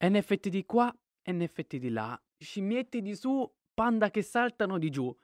[0.00, 0.94] NFT di qua,
[1.30, 5.14] NFT di là, scimmietti di su, panda che saltano di giù.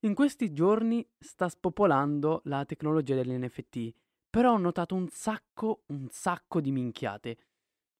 [0.00, 3.94] In questi giorni sta spopolando la tecnologia degli NFT,
[4.28, 7.38] però ho notato un sacco, un sacco di minchiate.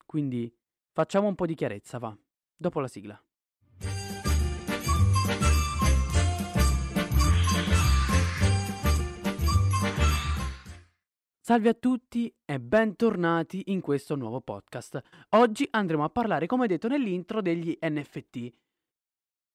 [0.07, 0.53] Quindi
[0.93, 2.17] facciamo un po' di chiarezza, va.
[2.57, 3.23] Dopo la sigla.
[11.51, 15.03] Salve a tutti e bentornati in questo nuovo podcast.
[15.31, 18.53] Oggi andremo a parlare, come detto nell'intro, degli NFT.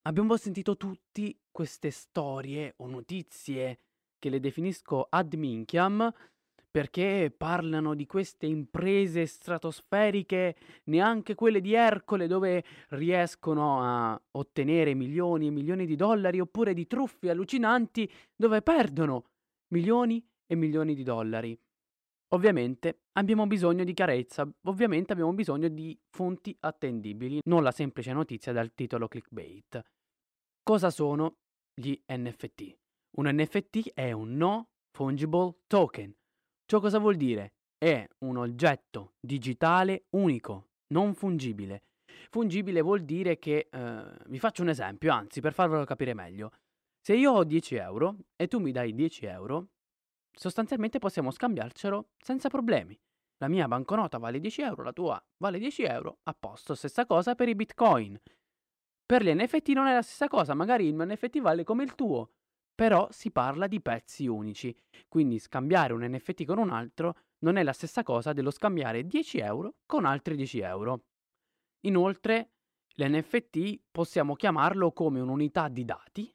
[0.02, 3.80] Abbiamo sentito tutti queste storie o notizie
[4.20, 6.14] che le definisco ad minchiam
[6.70, 10.58] perché parlano di queste imprese stratosferiche,
[10.88, 16.88] neanche quelle di Ercole, dove riescono a ottenere milioni e milioni di dollari, oppure di
[16.88, 19.28] truffe allucinanti, dove perdono
[19.70, 21.58] milioni e milioni di dollari.
[22.30, 28.52] Ovviamente abbiamo bisogno di chiarezza, ovviamente abbiamo bisogno di fonti attendibili, non la semplice notizia
[28.52, 29.82] dal titolo clickbait.
[30.64, 31.38] Cosa sono
[31.74, 32.78] gli NFT?
[33.18, 36.14] Un NFT è un no fungible token.
[36.66, 37.54] Ciò cosa vuol dire?
[37.78, 41.84] È un oggetto digitale unico, non fungibile.
[42.30, 46.52] Fungibile vuol dire che, eh, vi faccio un esempio, anzi per farvelo capire meglio.
[47.00, 49.68] Se io ho 10 euro e tu mi dai 10 euro,
[50.36, 53.00] sostanzialmente possiamo scambiarcelo senza problemi.
[53.38, 56.76] La mia banconota vale 10 euro, la tua vale 10 euro, a posto.
[56.76, 58.20] Stessa cosa per i bitcoin.
[59.06, 61.96] Per gli NFT non è la stessa cosa, magari il mio NFT vale come il
[61.96, 62.32] tuo,
[62.74, 64.76] però si parla di pezzi unici.
[65.08, 69.38] Quindi scambiare un NFT con un altro non è la stessa cosa dello scambiare 10
[69.40, 71.04] euro con altri 10 euro.
[71.82, 72.52] Inoltre,
[72.96, 76.34] l'NFT possiamo chiamarlo come un'unità di dati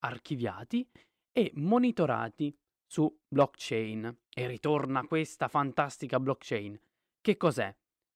[0.00, 0.88] archiviati
[1.32, 2.56] e monitorati
[2.90, 6.76] su blockchain e ritorna questa fantastica blockchain.
[7.20, 7.72] Che cos'è?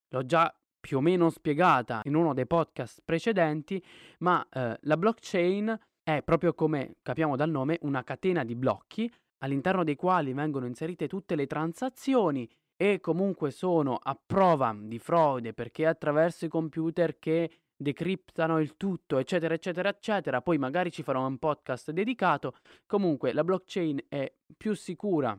[0.08, 3.82] L'ho già più o meno spiegata in uno dei podcast precedenti,
[4.18, 9.08] ma eh, la blockchain è proprio come capiamo dal nome una catena di blocchi
[9.44, 15.52] all'interno dei quali vengono inserite tutte le transazioni e comunque sono a prova di frode
[15.52, 20.42] perché attraverso i computer che decriptano il tutto, eccetera, eccetera, eccetera.
[20.42, 22.56] Poi magari ci farò un podcast dedicato.
[22.86, 25.38] Comunque la blockchain è più sicura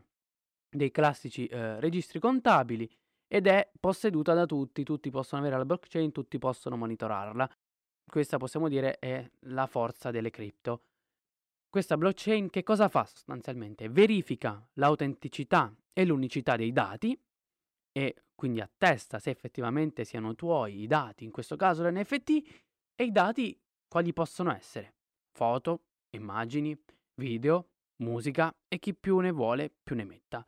[0.69, 2.90] dei classici eh, registri contabili
[3.28, 7.50] ed è posseduta da tutti, tutti possono avere la blockchain, tutti possono monitorarla.
[8.07, 10.81] Questa possiamo dire è la forza delle cripto.
[11.69, 13.90] Questa blockchain che cosa fa sostanzialmente?
[13.90, 17.19] Verifica l'autenticità e l'unicità dei dati
[17.91, 22.29] e quindi attesta se effettivamente siano tuoi i dati, in questo caso l'NFT,
[22.96, 23.57] e i dati
[23.88, 24.96] quali possono essere?
[25.31, 26.78] Foto, immagini,
[27.16, 30.45] video, musica e chi più ne vuole più ne metta.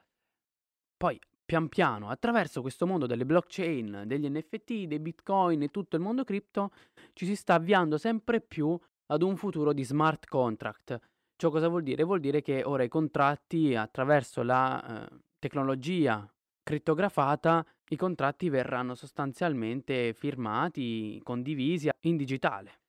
[0.97, 6.01] Poi, pian piano, attraverso questo mondo delle blockchain, degli NFT, dei bitcoin e tutto il
[6.01, 6.71] mondo cripto,
[7.13, 8.77] ci si sta avviando sempre più
[9.07, 10.99] ad un futuro di smart contract.
[11.35, 12.03] Ciò cosa vuol dire?
[12.03, 16.29] Vuol dire che ora i contratti attraverso la eh, tecnologia
[16.67, 22.81] crittografata, i contratti verranno sostanzialmente firmati, condivisi in digitale.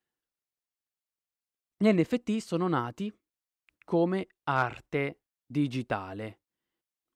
[1.77, 3.17] Gli NFT sono nati
[3.85, 6.41] come arte digitale,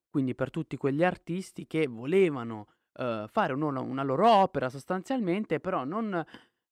[0.09, 5.83] quindi per tutti quegli artisti che volevano uh, fare un, una loro opera sostanzialmente, però
[5.83, 6.25] non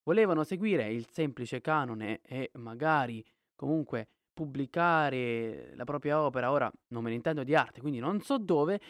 [0.04, 3.24] volevano seguire il semplice canone e magari
[3.56, 8.38] comunque pubblicare la propria opera, ora non me ne intendo di arte, quindi non so
[8.38, 8.80] dove,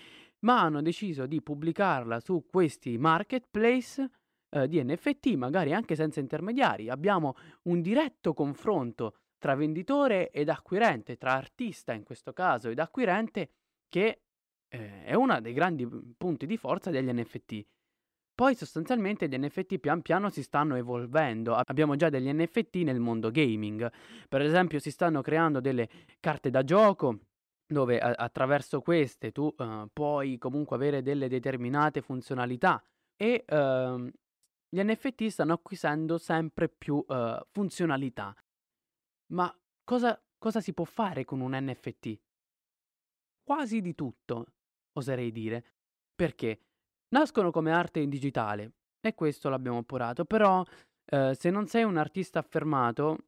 [0.41, 4.11] ma hanno deciso di pubblicarla su questi marketplace
[4.51, 6.89] eh, di NFT, magari anche senza intermediari.
[6.89, 13.51] Abbiamo un diretto confronto tra venditore ed acquirente, tra artista in questo caso ed acquirente,
[13.89, 14.21] che
[14.69, 17.65] eh, è uno dei grandi punti di forza degli NFT.
[18.35, 21.55] Poi sostanzialmente gli NFT pian piano si stanno evolvendo.
[21.55, 23.91] Abbiamo già degli NFT nel mondo gaming.
[24.29, 25.89] Per esempio si stanno creando delle
[26.21, 27.19] carte da gioco
[27.73, 32.83] dove a- attraverso queste tu uh, puoi comunque avere delle determinate funzionalità
[33.17, 34.09] e uh,
[34.69, 38.35] gli NFT stanno acquisendo sempre più uh, funzionalità.
[39.33, 39.55] Ma
[39.85, 42.21] cosa, cosa si può fare con un NFT?
[43.43, 44.47] Quasi di tutto,
[44.93, 45.65] oserei dire.
[46.15, 46.61] Perché?
[47.09, 50.65] Nascono come arte in digitale e questo l'abbiamo appurato, però
[51.07, 53.19] eh, se non sei un artista affermato,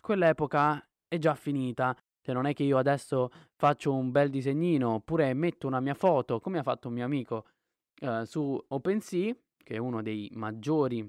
[0.00, 5.34] quell'epoca è già finita cioè non è che io adesso faccio un bel disegnino oppure
[5.34, 7.46] metto una mia foto, come ha fatto un mio amico
[8.00, 11.08] eh, su OpenSea, che è uno dei maggiori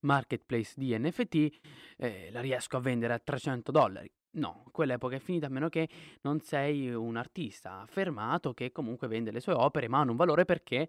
[0.00, 1.58] marketplace di NFT,
[1.96, 4.10] eh, la riesco a vendere a 300 dollari.
[4.36, 5.88] No, quell'epoca è finita a meno che
[6.22, 10.44] non sei un artista affermato che comunque vende le sue opere ma hanno un valore
[10.44, 10.88] perché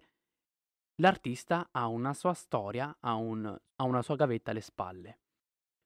[0.96, 5.18] l'artista ha una sua storia, ha, un, ha una sua gavetta alle spalle.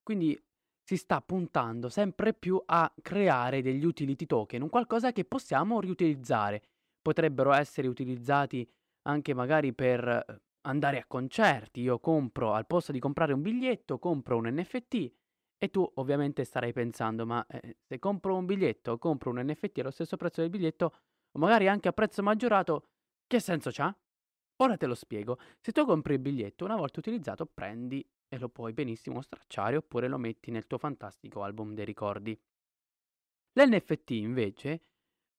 [0.02, 0.40] Quindi
[0.90, 6.60] si sta puntando sempre più a creare degli utility token, un qualcosa che possiamo riutilizzare.
[7.00, 8.68] Potrebbero essere utilizzati
[9.02, 11.80] anche magari per eh, andare a concerti.
[11.80, 15.12] Io compro, al posto di comprare un biglietto, compro un NFT
[15.58, 19.92] e tu ovviamente starai pensando, ma eh, se compro un biglietto compro un NFT allo
[19.92, 20.86] stesso prezzo del biglietto,
[21.30, 22.88] o magari anche a prezzo maggiorato,
[23.28, 23.96] che senso c'ha?
[24.56, 25.38] Ora te lo spiego.
[25.60, 30.06] Se tu compri il biglietto, una volta utilizzato, prendi e lo puoi benissimo stracciare oppure
[30.06, 32.38] lo metti nel tuo fantastico album dei ricordi.
[33.54, 34.82] L'NFT invece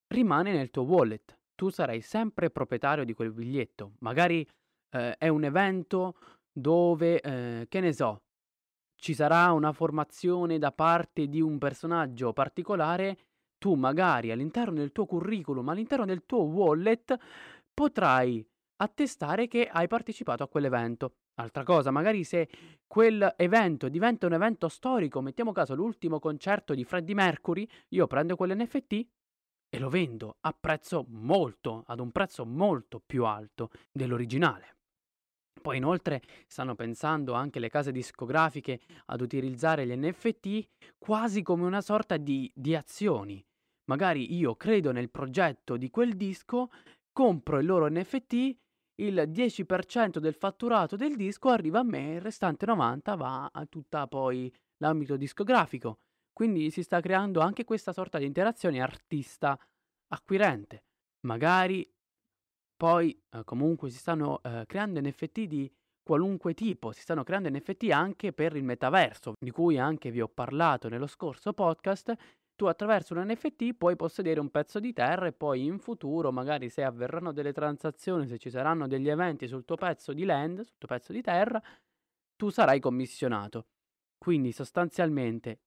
[0.08, 1.38] rimane nel tuo wallet.
[1.54, 3.94] Tu sarai sempre proprietario di quel biglietto.
[4.00, 4.46] Magari
[4.90, 6.18] eh, è un evento
[6.52, 8.24] dove, eh, che ne so,
[8.96, 13.18] ci sarà una formazione da parte di un personaggio particolare,
[13.58, 17.16] tu magari all'interno del tuo curriculum, all'interno del tuo wallet,
[17.72, 18.46] potrai
[18.76, 21.14] attestare che hai partecipato a quell'evento.
[21.36, 22.48] Altra cosa, magari se
[22.86, 28.36] quel evento diventa un evento storico, mettiamo caso l'ultimo concerto di Freddie Mercury, io prendo
[28.36, 29.06] quell'NFT
[29.74, 34.76] e lo vendo a prezzo molto, ad un prezzo molto più alto dell'originale.
[35.62, 40.68] Poi inoltre stanno pensando anche le case discografiche ad utilizzare gli NFT
[40.98, 43.42] quasi come una sorta di, di azioni.
[43.86, 46.70] Magari io credo nel progetto di quel disco,
[47.10, 48.56] compro il loro NFT
[48.96, 54.06] il 10% del fatturato del disco arriva a me, il restante 90% va a tutta
[54.06, 55.98] poi l'ambito discografico.
[56.32, 60.84] Quindi si sta creando anche questa sorta di interazione artista-acquirente.
[61.26, 61.88] Magari
[62.76, 65.72] poi eh, comunque si stanno eh, creando NFT di
[66.02, 70.28] qualunque tipo, si stanno creando NFT anche per il metaverso, di cui anche vi ho
[70.28, 72.12] parlato nello scorso podcast,
[72.62, 76.68] tu attraverso un NFT puoi possedere un pezzo di terra e poi in futuro, magari
[76.68, 80.78] se avverranno delle transazioni, se ci saranno degli eventi sul tuo pezzo di land, sul
[80.78, 81.60] tuo pezzo di terra,
[82.36, 83.66] tu sarai commissionato.
[84.16, 85.58] Quindi sostanzialmente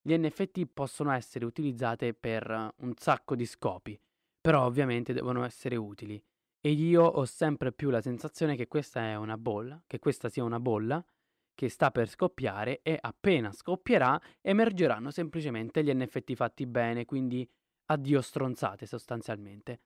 [0.00, 4.00] gli NFT possono essere utilizzati per un sacco di scopi,
[4.40, 6.18] però ovviamente devono essere utili.
[6.62, 10.44] E io ho sempre più la sensazione che questa è una bolla, che questa sia
[10.44, 11.04] una bolla
[11.54, 17.48] che sta per scoppiare e appena scoppierà emergeranno semplicemente gli NFT fatti bene, quindi
[17.86, 19.80] addio stronzate sostanzialmente.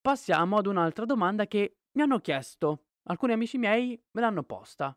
[0.00, 4.96] Passiamo ad un'altra domanda che mi hanno chiesto, alcuni amici miei me l'hanno posta.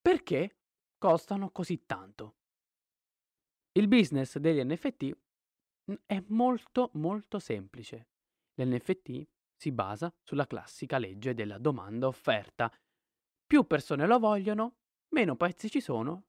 [0.00, 0.58] Perché
[0.98, 2.36] costano così tanto?
[3.72, 5.16] Il business degli NFT
[6.04, 8.08] è molto molto semplice.
[8.54, 12.72] L'NFT si basa sulla classica legge della domanda offerta.
[13.46, 14.76] Più persone lo vogliono,
[15.10, 16.24] meno pezzi ci sono,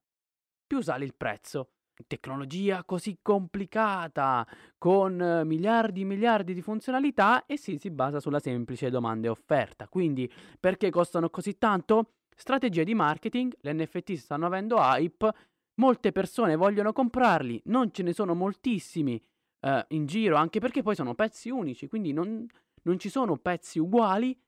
[0.66, 1.72] più sale il prezzo.
[2.06, 4.46] Tecnologia così complicata,
[4.78, 9.30] con eh, miliardi e miliardi di funzionalità e sì, si basa sulla semplice domanda e
[9.30, 9.86] offerta.
[9.86, 12.14] Quindi, perché costano così tanto?
[12.34, 15.30] Strategia di marketing, l'NFT stanno avendo hype,
[15.74, 19.22] molte persone vogliono comprarli, non ce ne sono moltissimi
[19.60, 22.46] eh, in giro, anche perché poi sono pezzi unici, quindi non,
[22.82, 24.38] non ci sono pezzi uguali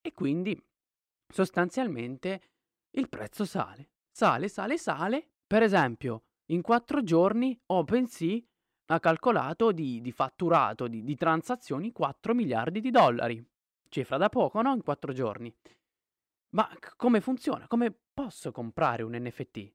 [0.00, 0.60] e quindi
[1.28, 2.40] sostanzialmente
[3.00, 5.28] il prezzo sale, sale, sale, sale.
[5.46, 8.38] Per esempio, in quattro giorni OpenSea
[8.86, 13.44] ha calcolato di, di fatturato, di, di, transazioni 4 miliardi di dollari.
[13.88, 14.74] Cifra da poco, no?
[14.74, 15.54] In quattro giorni.
[16.50, 17.66] Ma c- come funziona?
[17.66, 19.72] Come posso comprare un NFT?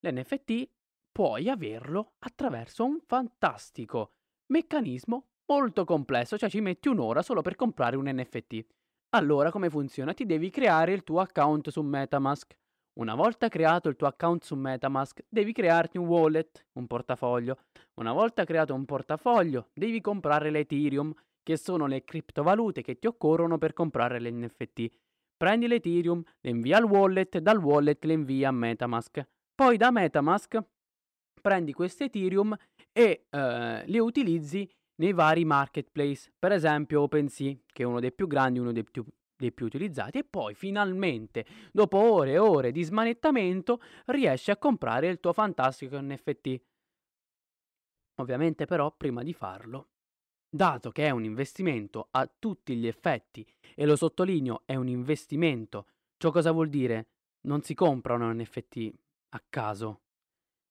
[0.00, 0.70] L'NFT
[1.10, 4.14] puoi averlo attraverso un fantastico
[4.46, 8.64] meccanismo molto complesso, cioè ci metti un'ora solo per comprare un NFT.
[9.14, 10.14] Allora come funziona?
[10.14, 12.56] Ti devi creare il tuo account su Metamask.
[12.94, 17.58] Una volta creato il tuo account su Metamask, devi crearti un wallet, un portafoglio.
[18.00, 23.58] Una volta creato un portafoglio, devi comprare l'Ethereum, che sono le criptovalute che ti occorrono
[23.58, 24.90] per comprare l'NFT.
[25.36, 29.28] Prendi l'Ethereum, le invia al wallet, dal wallet le invia a Metamask.
[29.54, 30.58] Poi da Metamask
[31.38, 32.56] prendi queste Ethereum
[32.92, 34.66] e eh, le utilizzi
[35.02, 39.04] nei vari marketplace, per esempio OpenSea, che è uno dei più grandi, uno dei più,
[39.36, 45.08] dei più utilizzati, e poi finalmente, dopo ore e ore di smanettamento, riesci a comprare
[45.08, 46.62] il tuo fantastico NFT.
[48.20, 49.88] Ovviamente però, prima di farlo,
[50.48, 53.44] dato che è un investimento a tutti gli effetti,
[53.74, 57.08] e lo sottolineo, è un investimento, ciò cosa vuol dire?
[57.48, 58.92] Non si compra un NFT
[59.30, 60.02] a caso.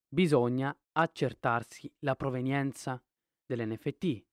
[0.08, 3.02] Bisogna accertarsi la provenienza
[3.56, 4.24] dell'NFT.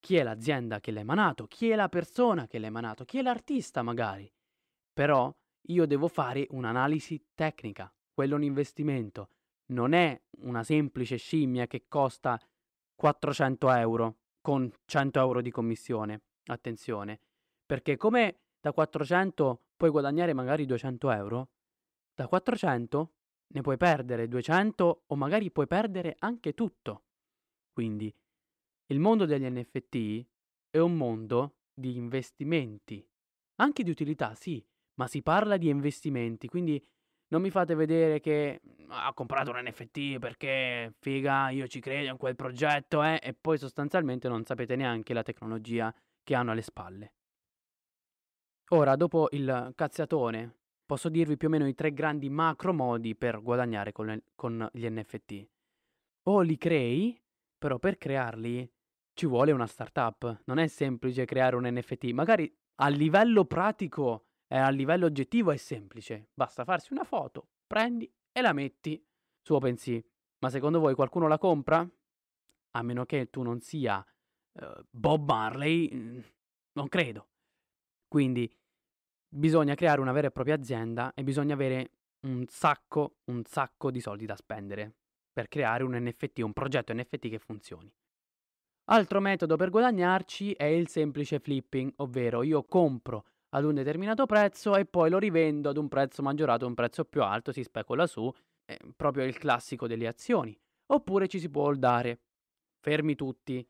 [0.00, 1.46] Chi è l'azienda che l'ha emanato?
[1.46, 3.04] Chi è la persona che l'ha emanato?
[3.04, 4.30] Chi è l'artista magari?
[4.92, 5.34] Però
[5.66, 7.92] io devo fare un'analisi tecnica.
[8.12, 9.28] Quello è un investimento.
[9.66, 12.38] Non è una semplice scimmia che costa
[12.94, 16.22] 400 euro con 100 euro di commissione.
[16.46, 17.20] Attenzione,
[17.64, 21.48] perché come da 400 puoi guadagnare magari 200 euro,
[22.14, 23.12] da 400
[23.46, 27.04] ne puoi perdere 200 o magari puoi perdere anche tutto.
[27.72, 28.12] Quindi
[28.92, 30.26] il mondo degli NFT
[30.70, 33.04] è un mondo di investimenti,
[33.56, 36.82] anche di utilità, sì, ma si parla di investimenti, quindi
[37.28, 42.18] non mi fate vedere che ha comprato un NFT perché figa, io ci credo in
[42.18, 47.14] quel progetto, eh, e poi sostanzialmente non sapete neanche la tecnologia che hanno alle spalle.
[48.72, 53.40] Ora, dopo il cazziatone, posso dirvi più o meno i tre grandi macro modi per
[53.40, 55.48] guadagnare con, con gli NFT.
[56.24, 57.18] O li crei,
[57.56, 58.70] però per crearli
[59.14, 60.42] ci vuole una startup.
[60.44, 62.04] Non è semplice creare un NFT.
[62.12, 66.30] Magari a livello pratico e a livello oggettivo è semplice.
[66.34, 69.02] Basta farsi una foto, prendi e la metti
[69.40, 70.00] su OpenSea.
[70.38, 71.88] Ma secondo voi qualcuno la compra?
[72.74, 74.04] A meno che tu non sia
[74.52, 76.20] uh, Bob Marley, mm,
[76.72, 77.28] non credo.
[78.08, 78.50] Quindi
[79.28, 81.90] bisogna creare una vera e propria azienda e bisogna avere
[82.26, 84.94] un sacco, un sacco di soldi da spendere
[85.32, 87.92] per creare un NFT, un progetto NFT che funzioni.
[88.86, 94.74] Altro metodo per guadagnarci è il semplice flipping, ovvero io compro ad un determinato prezzo
[94.76, 98.32] e poi lo rivendo ad un prezzo maggiorato, un prezzo più alto, si specula su,
[98.64, 100.58] è proprio il classico delle azioni.
[100.86, 102.20] Oppure ci si può dare.
[102.80, 103.66] Fermi tutti.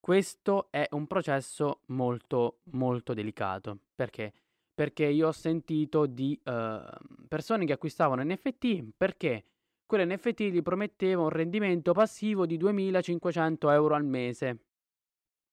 [0.00, 3.78] Questo è un processo molto molto delicato.
[3.94, 4.32] Perché?
[4.72, 6.80] Perché io ho sentito di uh,
[7.28, 9.44] persone che acquistavano NFT perché
[9.86, 14.58] quell'NFT gli prometteva un rendimento passivo di 2500 euro al mese.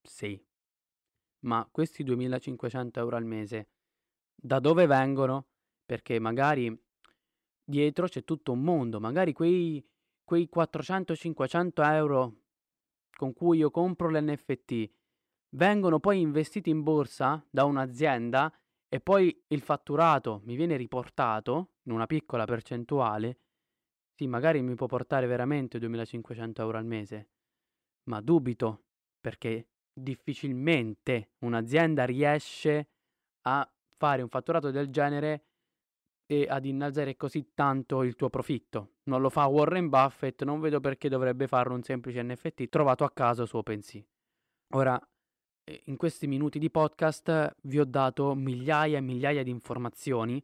[0.01, 0.41] Sì,
[1.45, 3.69] ma questi 2500 euro al mese
[4.35, 5.47] da dove vengono?
[5.85, 6.77] Perché magari
[7.63, 9.85] dietro c'è tutto un mondo, magari quei,
[10.23, 12.35] quei 400-500 euro
[13.15, 14.89] con cui io compro l'NFT
[15.49, 18.51] vengono poi investiti in borsa da un'azienda
[18.89, 23.39] e poi il fatturato mi viene riportato in una piccola percentuale
[24.15, 27.29] sì, magari mi può portare veramente 2500 euro al mese,
[28.09, 28.83] ma dubito
[29.19, 32.89] perché difficilmente un'azienda riesce
[33.41, 33.67] a
[33.97, 35.45] fare un fatturato del genere
[36.25, 38.95] e ad innalzare così tanto il tuo profitto.
[39.03, 43.11] Non lo fa Warren Buffett, non vedo perché dovrebbe farlo un semplice NFT trovato a
[43.11, 44.03] caso su OpenSea.
[44.75, 44.99] Ora,
[45.63, 50.43] eh, in questi minuti di podcast vi ho dato migliaia e migliaia di informazioni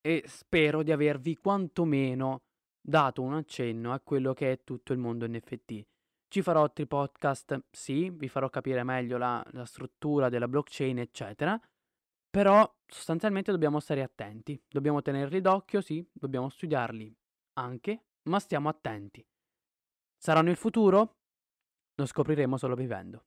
[0.00, 2.42] e spero di avervi quantomeno
[2.86, 5.84] dato un accenno a quello che è tutto il mondo NFT.
[6.28, 11.60] Ci farò altri podcast, sì, vi farò capire meglio la, la struttura della blockchain, eccetera,
[12.30, 17.14] però sostanzialmente dobbiamo stare attenti, dobbiamo tenerli d'occhio, sì, dobbiamo studiarli
[17.54, 19.24] anche, ma stiamo attenti.
[20.16, 21.16] Saranno il futuro?
[21.94, 23.26] Lo scopriremo solo vivendo.